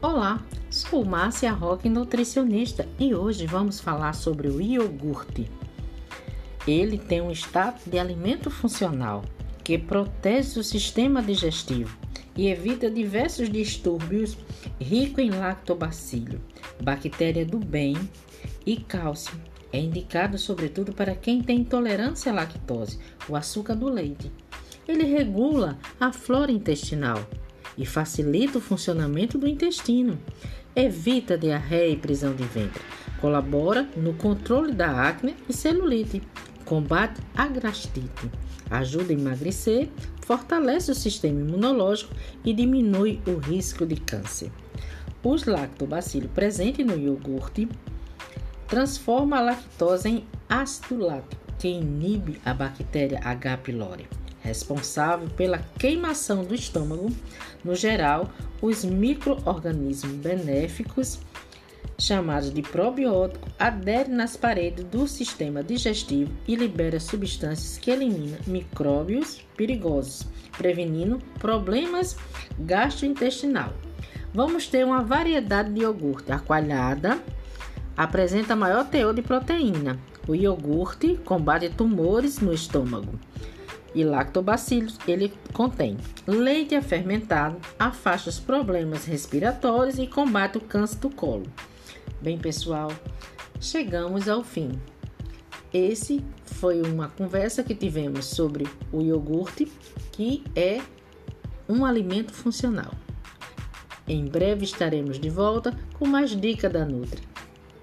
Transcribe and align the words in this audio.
Olá, 0.00 0.40
sou 0.70 1.04
Márcia 1.04 1.50
Roque, 1.50 1.88
nutricionista, 1.88 2.88
e 3.00 3.16
hoje 3.16 3.46
vamos 3.46 3.80
falar 3.80 4.12
sobre 4.12 4.46
o 4.46 4.60
iogurte. 4.60 5.50
Ele 6.64 6.96
tem 6.96 7.20
um 7.20 7.32
status 7.32 7.84
de 7.84 7.98
alimento 7.98 8.48
funcional 8.48 9.24
que 9.64 9.76
protege 9.76 10.60
o 10.60 10.62
sistema 10.62 11.20
digestivo 11.20 11.98
e 12.36 12.46
evita 12.46 12.88
diversos 12.88 13.50
distúrbios, 13.50 14.38
rico 14.80 15.20
em 15.20 15.30
lactobacilo, 15.30 16.40
bactéria 16.80 17.44
do 17.44 17.58
bem 17.58 17.96
e 18.64 18.76
cálcio. 18.76 19.34
É 19.72 19.80
indicado 19.80 20.38
sobretudo 20.38 20.92
para 20.92 21.16
quem 21.16 21.42
tem 21.42 21.58
intolerância 21.62 22.30
à 22.30 22.34
lactose, 22.36 23.00
o 23.28 23.34
açúcar 23.34 23.74
do 23.74 23.88
leite. 23.88 24.30
Ele 24.86 25.02
regula 25.02 25.76
a 25.98 26.12
flora 26.12 26.52
intestinal 26.52 27.18
e 27.78 27.86
facilita 27.86 28.58
o 28.58 28.60
funcionamento 28.60 29.38
do 29.38 29.48
intestino. 29.48 30.18
Evita 30.74 31.38
diarreia 31.38 31.92
e 31.92 31.96
prisão 31.96 32.34
de 32.34 32.42
ventre. 32.44 32.82
Colabora 33.20 33.88
no 33.96 34.14
controle 34.14 34.72
da 34.72 35.08
acne 35.08 35.34
e 35.48 35.52
celulite. 35.52 36.20
Combate 36.64 37.20
a 37.34 37.46
gastrite. 37.46 38.30
Ajuda 38.70 39.12
a 39.12 39.16
emagrecer, 39.16 39.88
fortalece 40.20 40.90
o 40.90 40.94
sistema 40.94 41.40
imunológico 41.40 42.14
e 42.44 42.52
diminui 42.52 43.20
o 43.26 43.38
risco 43.38 43.86
de 43.86 43.96
câncer. 43.96 44.50
Os 45.22 45.44
lactobacilos 45.44 46.30
presentes 46.32 46.84
no 46.84 46.98
iogurte 46.98 47.68
transforma 48.66 49.38
a 49.38 49.40
lactose 49.40 50.08
em 50.08 50.24
ácido 50.48 50.98
lático, 50.98 51.42
que 51.58 51.68
inibe 51.68 52.40
a 52.44 52.54
bactéria 52.54 53.20
H. 53.24 53.56
pylori 53.58 54.06
responsável 54.48 55.28
pela 55.30 55.58
queimação 55.78 56.42
do 56.44 56.54
estômago. 56.54 57.10
No 57.64 57.74
geral, 57.74 58.30
os 58.60 58.84
microorganismos 58.84 60.14
benéficos, 60.14 61.20
chamados 61.98 62.52
de 62.52 62.62
probiótico, 62.62 63.48
aderem 63.58 64.14
nas 64.14 64.36
paredes 64.36 64.84
do 64.84 65.06
sistema 65.06 65.62
digestivo 65.62 66.32
e 66.46 66.56
liberam 66.56 66.98
substâncias 66.98 67.78
que 67.78 67.90
eliminam 67.90 68.38
micróbios 68.46 69.40
perigosos, 69.56 70.26
prevenindo 70.56 71.18
problemas 71.38 72.16
gastrointestinais. 72.58 73.72
Vamos 74.32 74.66
ter 74.66 74.84
uma 74.84 75.02
variedade 75.02 75.72
de 75.72 75.80
iogurte. 75.80 76.32
A 76.32 76.38
coalhada 76.38 77.18
apresenta 77.96 78.54
maior 78.54 78.86
teor 78.86 79.14
de 79.14 79.22
proteína. 79.22 79.98
O 80.26 80.34
iogurte 80.34 81.16
combate 81.24 81.70
tumores 81.70 82.38
no 82.38 82.52
estômago 82.52 83.18
e 83.94 84.04
lactobacilos 84.04 84.98
ele 85.06 85.32
contém. 85.52 85.96
Leite 86.26 86.74
é 86.74 86.82
fermentado 86.82 87.56
afasta 87.78 88.30
os 88.30 88.38
problemas 88.38 89.04
respiratórios 89.04 89.98
e 89.98 90.06
combate 90.06 90.58
o 90.58 90.60
câncer 90.60 90.98
do 90.98 91.10
colo. 91.10 91.46
Bem, 92.20 92.38
pessoal, 92.38 92.92
chegamos 93.60 94.28
ao 94.28 94.42
fim. 94.42 94.72
Esse 95.72 96.24
foi 96.44 96.80
uma 96.82 97.08
conversa 97.08 97.62
que 97.62 97.74
tivemos 97.74 98.24
sobre 98.24 98.66
o 98.90 99.02
iogurte, 99.02 99.70
que 100.12 100.42
é 100.56 100.80
um 101.68 101.84
alimento 101.84 102.32
funcional. 102.32 102.92
Em 104.06 104.24
breve 104.24 104.64
estaremos 104.64 105.20
de 105.20 105.28
volta 105.28 105.76
com 105.98 106.06
mais 106.06 106.34
dicas 106.34 106.72
da 106.72 106.84
Nutri. 106.86 107.22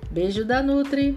Beijo 0.09 0.43
da 0.43 0.63
Nutri! 0.63 1.15